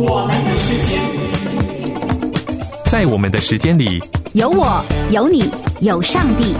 [0.00, 1.00] 我们的时间，
[2.86, 4.00] 在我们的时间里，
[4.32, 4.80] 有我，
[5.10, 6.54] 有你，有上帝。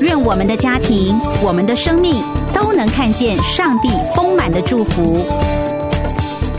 [0.00, 2.22] 愿我们的家庭，我们的生命
[2.52, 5.24] 都能看见上帝丰满的祝福。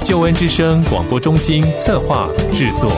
[0.03, 2.91] 救恩之声广播中心策划制作。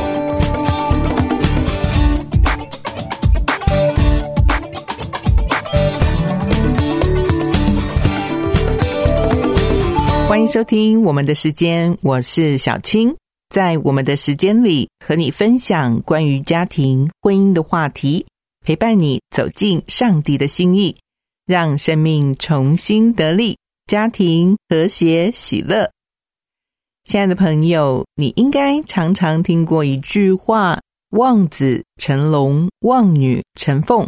[10.29, 13.15] 欢迎收听我们的时间，我是小青。
[13.49, 18.27] 在我们的时间里，和你分享关于家庭、婚姻的话题，
[18.63, 20.95] 陪伴你走进上帝的心意，
[21.47, 25.89] 让生命重新得力，家庭和谐喜乐。
[27.05, 34.07] 亲爱的朋友，你应该常常听过一句话：“望子成龙，望女成凤。”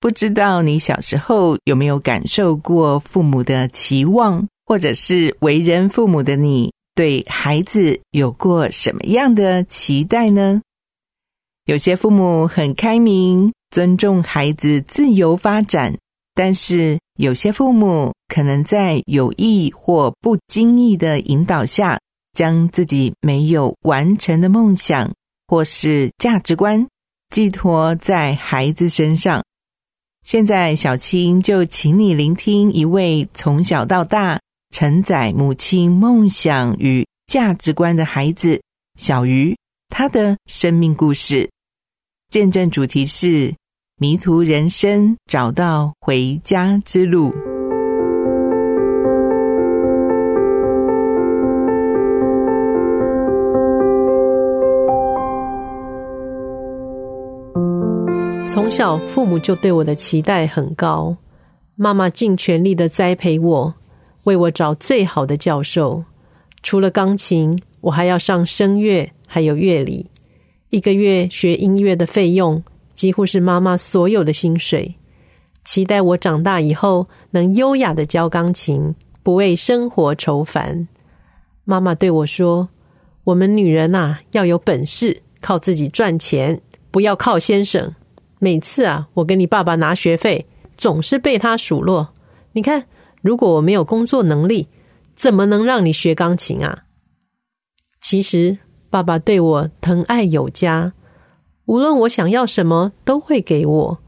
[0.00, 4.48] 不知道你小时候有没有感受过父母的期望？
[4.66, 10.62] 或者是为人父母的你，对孩子有过什么样的期待呢？
[11.66, 15.96] 有些父母很开明，尊重孩子自由发展，
[16.34, 21.98] 但是有些父母可能在有意或不经意的引导下，
[22.32, 25.10] 将自己没有完成的梦想
[25.46, 26.86] 或是价值观
[27.30, 29.42] 寄托在孩子身上。
[30.22, 34.40] 现在，小青就请你聆听一位从小到大。
[34.74, 38.60] 承载母亲梦想与价值观的孩子
[38.98, 39.56] 小鱼，
[39.88, 41.48] 他的生命故事，
[42.28, 43.54] 见证主题是
[43.98, 47.32] 迷途人生，找到回家之路。
[58.44, 61.16] 从小，父母就对我的期待很高，
[61.76, 63.72] 妈妈尽全力的栽培我。
[64.24, 66.04] 为我找最好的教授，
[66.62, 70.06] 除了钢琴，我还要上声乐，还有乐理。
[70.70, 72.62] 一个月学音乐的费用
[72.94, 74.94] 几乎是妈妈所有的薪水。
[75.64, 80.88] 期待我长大以后能优雅的教钢琴，不为生活愁烦。
[81.64, 82.68] 妈妈对我说
[83.24, 87.94] ：“我们女人呐，要有本事，靠自己赚钱，不要靠先生。”
[88.40, 90.46] 每次啊，我跟你爸爸拿学费，
[90.76, 92.14] 总是被他数落。
[92.52, 92.86] 你看。
[93.24, 94.68] 如果我没有工作能力，
[95.14, 96.84] 怎么能让你学钢琴啊？
[98.02, 98.58] 其实
[98.90, 100.92] 爸爸对我疼爱有加，
[101.64, 103.98] 无论我想要什么都会给我。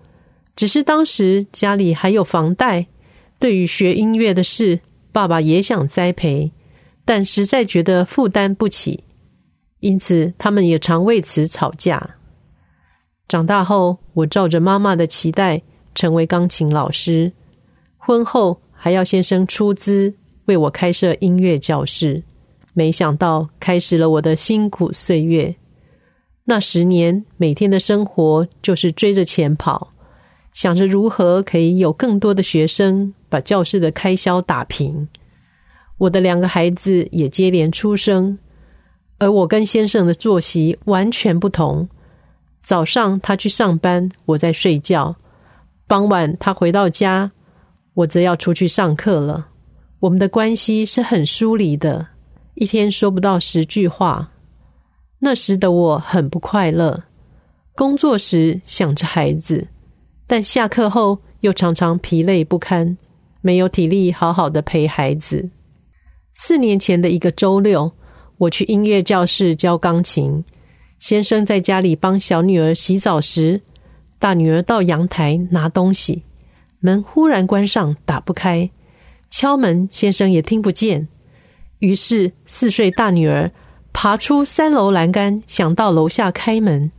[0.54, 2.88] 只是当时家里还有房贷，
[3.38, 4.80] 对于学音乐的事，
[5.12, 6.52] 爸爸也想栽培，
[7.06, 9.04] 但实在觉得负担不起，
[9.80, 12.16] 因此他们也常为此吵架。
[13.26, 15.62] 长大后，我照着妈妈的期待
[15.94, 17.32] 成为钢琴老师，
[17.96, 18.60] 婚后。
[18.86, 20.14] 还要先生出资
[20.44, 22.22] 为我开设音乐教室，
[22.72, 25.52] 没想到开始了我的辛苦岁月。
[26.44, 29.92] 那十年，每天的生活就是追着钱跑，
[30.52, 35.08] 想着如何可以有更多的学生，把教室的开销打平。
[35.98, 38.38] 我的两个孩子也接连出生，
[39.18, 41.88] 而我跟先生的作息完全不同。
[42.62, 45.16] 早上他去上班，我在睡觉；
[45.88, 47.32] 傍晚他回到家。
[47.96, 49.48] 我则要出去上课了。
[50.00, 52.08] 我们的关系是很疏离的，
[52.54, 54.30] 一天说不到十句话。
[55.20, 57.04] 那时的我很不快乐，
[57.74, 59.68] 工作时想着孩子，
[60.26, 62.98] 但下课后又常常疲累不堪，
[63.40, 65.48] 没有体力好好的陪孩子。
[66.34, 67.90] 四年前的一个周六，
[68.36, 70.44] 我去音乐教室教钢琴，
[70.98, 73.62] 先生在家里帮小女儿洗澡时，
[74.18, 76.22] 大女儿到阳台拿东西。
[76.80, 78.70] 门忽然关上，打不开。
[79.30, 81.08] 敲门，先生也听不见。
[81.80, 83.50] 于是，四岁大女儿
[83.92, 86.90] 爬出三楼栏杆，想到楼下开门。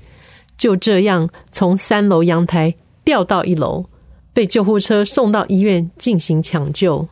[0.58, 3.86] 就这样，从三楼阳台掉到一楼，
[4.34, 7.08] 被救护车送到医院进行抢救。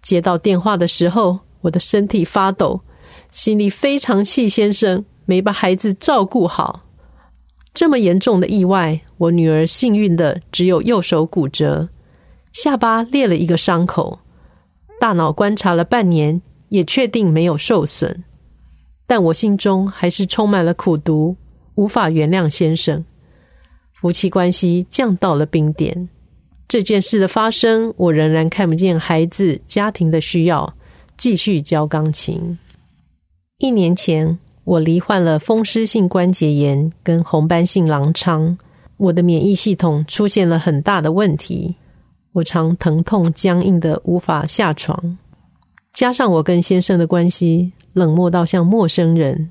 [0.00, 2.80] 接到电话的时候，我的身体发抖，
[3.30, 6.82] 心里非常气先生没把孩子照顾好。
[7.74, 11.88] 这么严重的意外，我女儿幸运的只有右手骨折，
[12.52, 14.18] 下巴裂了一个伤口，
[15.00, 18.24] 大脑观察了半年，也确定没有受损。
[19.06, 21.34] 但我心中还是充满了苦毒，
[21.74, 23.02] 无法原谅先生，
[23.94, 26.08] 夫妻关系降到了冰点。
[26.68, 30.74] 这件事的发生，我仍然看不见孩子家庭的需要，
[31.16, 32.58] 继续教钢琴。
[33.58, 34.38] 一年前。
[34.64, 38.56] 我罹患了风湿性关节炎跟红斑性狼疮，
[38.96, 41.74] 我的免疫系统出现了很大的问题，
[42.32, 45.18] 我常疼痛僵硬的无法下床。
[45.92, 49.50] 加上我跟先生的关系冷漠到像陌生人，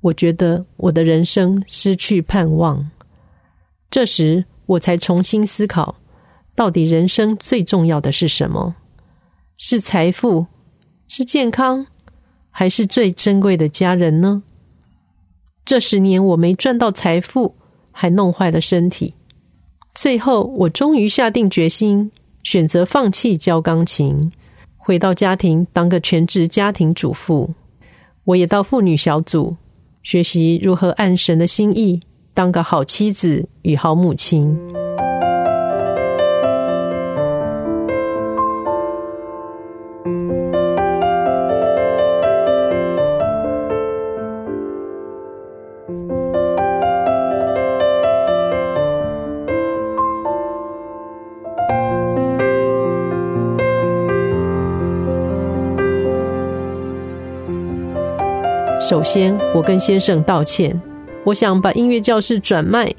[0.00, 2.90] 我觉得我的人生失去盼望。
[3.90, 5.96] 这时，我才重新思考，
[6.54, 8.76] 到底人生最重要的是什么？
[9.56, 10.46] 是财富？
[11.08, 11.86] 是健康？
[12.56, 14.44] 还是最珍贵的家人呢？
[15.64, 17.56] 这十年我没赚到财富，
[17.90, 19.12] 还弄坏了身体。
[19.92, 22.12] 最后，我终于下定决心，
[22.44, 24.30] 选择放弃教钢琴，
[24.76, 27.50] 回到家庭当个全职家庭主妇。
[28.22, 29.56] 我也到妇女小组
[30.04, 31.98] 学习如何按神的心意
[32.32, 34.56] 当个好妻子与好母亲。
[58.94, 60.80] 首先，我跟先生道歉。
[61.24, 62.94] 我想把音乐教室转卖，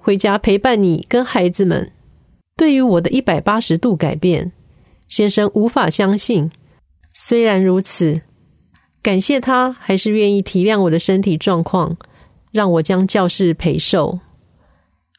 [0.00, 1.92] 回家陪伴你跟孩子们。
[2.56, 4.50] 对于我的一百八十度改变，
[5.06, 6.50] 先生无法相信。
[7.14, 8.22] 虽然如此，
[9.00, 11.96] 感谢他还是愿意体谅我的身体状况，
[12.50, 14.18] 让我将教室陪售。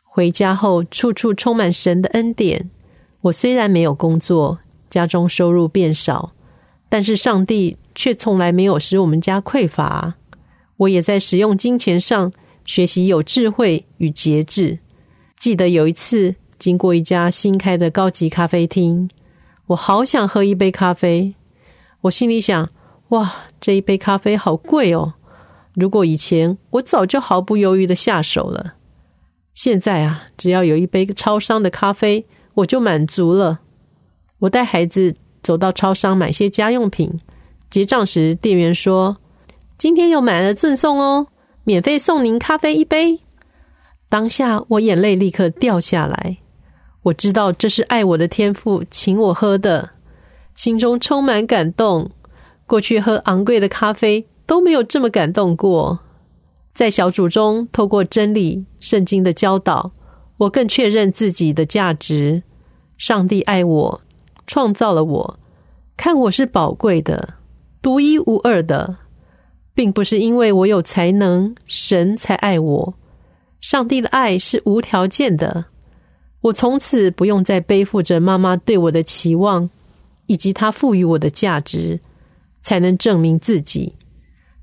[0.03, 2.69] 回家后，处处充满神的恩典。
[3.21, 4.59] 我虽然没有工作，
[4.89, 6.33] 家中收入变少，
[6.89, 7.77] 但是上帝。
[7.97, 10.13] 却从来没有使我们家匮乏。
[10.77, 12.31] 我也在使用金钱上
[12.63, 14.77] 学习有智慧与节制。
[15.39, 19.09] 记得有一次经过一家新开的高级咖啡厅，
[19.65, 21.33] 我好想喝一杯咖啡。
[22.01, 22.69] 我心里想：
[23.09, 25.15] 哇，这一杯咖啡好贵哦！
[25.73, 28.75] 如果以前我早就毫不犹豫的下手了。
[29.55, 32.23] 现在啊，只要有一杯超商的咖啡，
[32.53, 33.61] 我就满足了。
[34.37, 37.19] 我带孩子走到超商买些家用品。
[37.69, 39.17] 结账时，店员说
[39.77, 41.27] ：“今天有买了赠送哦，
[41.63, 43.19] 免费送您咖啡一杯。”
[44.09, 46.37] 当下我眼泪立刻掉下来。
[47.03, 49.91] 我知道这是爱我的天赋请我喝的，
[50.55, 52.11] 心中充满感动。
[52.65, 55.99] 过去喝昂贵的咖啡都没有这么感动过。
[56.73, 59.91] 在小组中，透过真理、圣经的教导，
[60.37, 62.43] 我更确认自己的价值。
[62.97, 64.01] 上帝爱我，
[64.45, 65.39] 创造了我，
[65.95, 67.35] 看我是宝贵的。
[67.87, 68.97] 独一无二的，
[69.73, 72.93] 并不是因为我有才能，神才爱我。
[73.61, 75.63] 上帝的爱是无条件的。
[76.41, 79.69] 我从此不用再背负着妈妈对我的期望，
[80.25, 81.97] 以及她赋予我的价值，
[82.59, 83.95] 才能证明自己。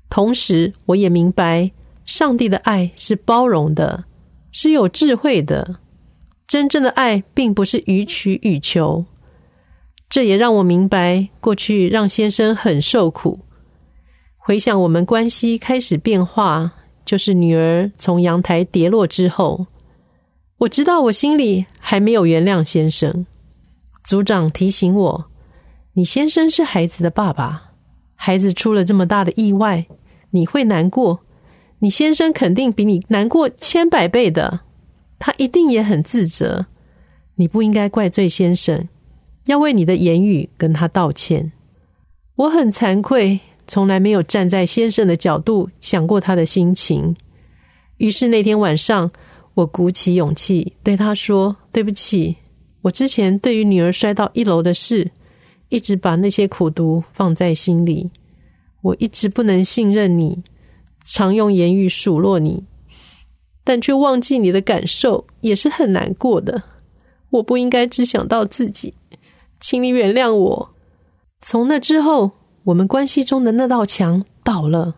[0.07, 1.71] 同时，我也明白，
[2.05, 4.05] 上帝的爱是包容的，
[4.51, 5.77] 是有智慧的。
[6.45, 9.03] 真正的爱，并不是予取予求。
[10.15, 13.37] 这也让我明白，过去让先生很受苦。
[14.37, 16.71] 回想我们关系开始变化，
[17.03, 19.67] 就是女儿从阳台跌落之后，
[20.59, 23.25] 我知道我心里还没有原谅先生。
[24.05, 25.25] 组长提醒我
[25.95, 27.73] ：“你先生是孩子的爸爸，
[28.15, 29.85] 孩子出了这么大的意外，
[30.31, 31.19] 你会难过。
[31.79, 34.61] 你先生肯定比你难过千百倍的，
[35.19, 36.67] 他一定也很自责。
[37.35, 38.87] 你不应该怪罪先生。”
[39.45, 41.51] 要为你的言语跟他道歉，
[42.35, 47.15] 我很惭愧，从来没有站在先生的角度想过他的心情。
[47.97, 49.11] 于是那天晚上，
[49.53, 52.37] 我鼓起勇气对他说：“对不起，
[52.81, 55.11] 我之前对于女儿摔到一楼的事，
[55.69, 58.09] 一直把那些苦毒放在心里。
[58.81, 60.41] 我一直不能信任你，
[61.05, 62.63] 常用言语数落你，
[63.63, 66.63] 但却忘记你的感受，也是很难过的。
[67.29, 68.95] 我不应该只想到自己。”
[69.59, 70.69] 请你原谅我。
[71.41, 72.31] 从那之后，
[72.65, 74.95] 我们关系中的那道墙倒了，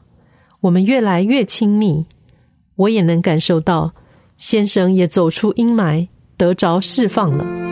[0.62, 2.06] 我们越来越亲密。
[2.76, 3.94] 我也能感受到，
[4.38, 7.67] 先生也走出阴霾，得着释放了。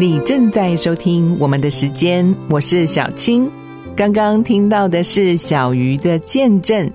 [0.00, 3.50] 你正在收听我们的时间，我是小青。
[3.94, 6.90] 刚刚听到的是小鱼的见证。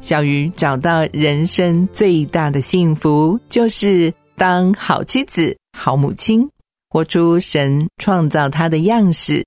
[0.00, 6.48] 小鱼找到人生最大的幸福，就是当好妻子、好母亲，
[6.90, 9.44] 活出神创造他的样式。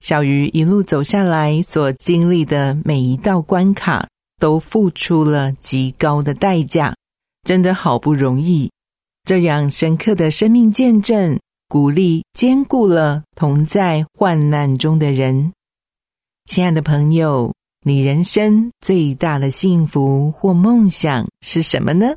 [0.00, 4.08] 小鱼一路走下来，所经历的每一道关卡，
[4.40, 6.94] 都付出了极高的代价，
[7.46, 8.70] 真的好不容易。
[9.26, 11.38] 这样深刻的生命见证。
[11.68, 15.52] 鼓励兼顾了同在患难中的人，
[16.48, 17.52] 亲爱的朋友，
[17.84, 22.14] 你人生最大的幸福或梦想是什么呢？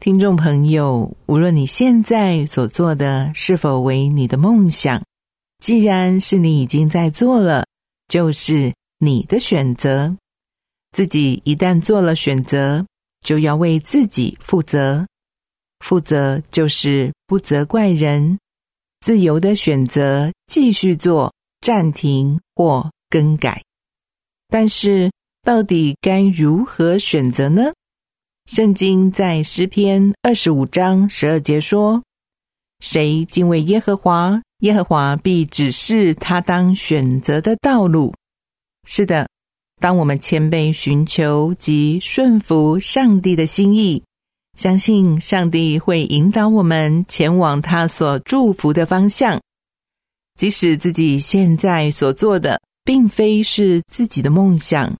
[0.00, 5.00] 听众朋友，无论你现在所做的是否为你的梦想，
[5.60, 7.64] 既然是你已经在做了，
[8.08, 10.16] 就是你的选择。
[10.90, 12.84] 自己一旦做了选择，
[13.24, 15.06] 就要为自己负责。
[15.84, 18.40] 负责就是不责怪人，
[18.98, 23.62] 自由的选择继续做、暂停或更改。
[24.48, 25.12] 但是，
[25.44, 27.72] 到底该如何选择呢？
[28.46, 32.02] 圣经在诗篇二十五章十二节说
[32.82, 38.12] ：“谁敬畏耶和华，耶和华必指示他当选择的道路。”
[38.84, 39.28] 是的。
[39.78, 44.02] 当我们谦卑寻求及顺服上帝的心意，
[44.60, 49.40] 相信上帝会引导我们前往他所祝福的方向。
[50.34, 54.94] 即使自己现在所做的并非是自己的梦想，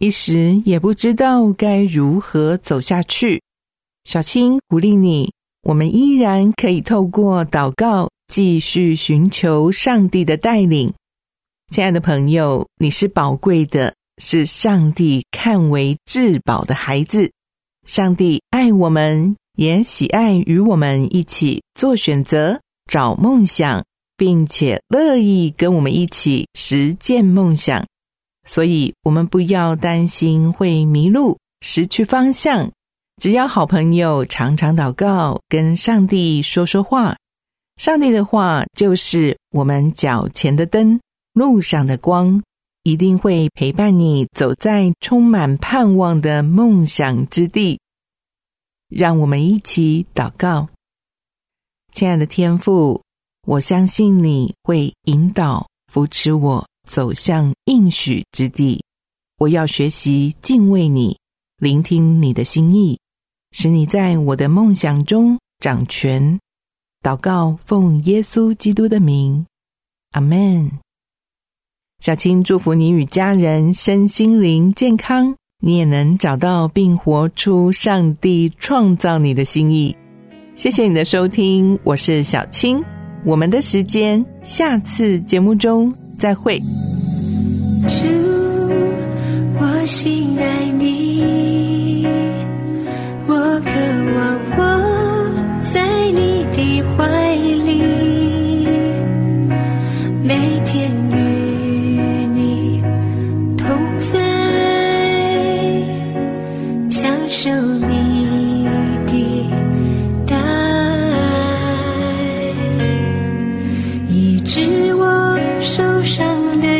[0.00, 3.40] 一时也不知道该如何走下去。
[4.02, 10.92] 小青鼓励你，我们依然可以透过祷告继续寻求上帝的带领。
[11.70, 13.94] 亲爱的朋友，你是宝贵的。
[14.18, 17.32] 是上帝看为至宝的孩子，
[17.84, 22.58] 上帝爱我们，也喜爱与我们一起做选择、
[22.90, 23.84] 找梦想，
[24.16, 27.84] 并且乐意跟我们一起实践梦想。
[28.46, 32.70] 所以，我们不要担心会迷路、失去方向。
[33.22, 37.16] 只要好朋友常常祷告，跟上帝说说话，
[37.76, 40.98] 上帝的话就是我们脚前的灯，
[41.32, 42.42] 路上的光。
[42.84, 47.80] 一定会陪伴你走在充满盼望的梦想之地。
[48.90, 50.68] 让我们一起祷告，
[51.92, 53.02] 亲爱的天父，
[53.46, 58.84] 我相信你会引导、扶持我走向应许之地。
[59.38, 61.18] 我要学习敬畏你，
[61.56, 63.00] 聆听你的心意，
[63.52, 66.38] 使你在我的梦想中掌权。
[67.02, 69.46] 祷告，奉耶稣基督的名，
[70.10, 70.83] 阿门。
[72.04, 79.96] 小青祝福你与家人身心灵健康，你也能找到并活出上帝创造你的心意。
[80.54, 82.84] 谢谢你的收听，我是小青，
[83.24, 86.60] 我们的时间下次节目中再会。
[87.88, 88.06] 祝，
[89.58, 90.63] 我心爱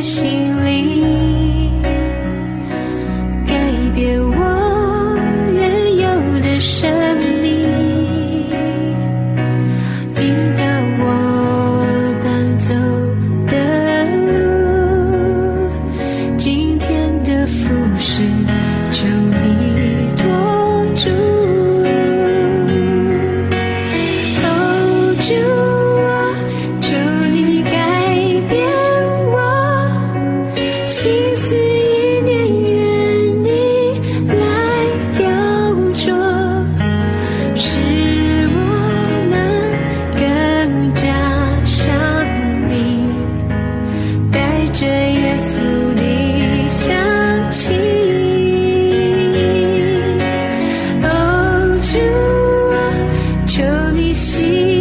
[0.05, 0.44] 全
[54.15, 54.74] 心。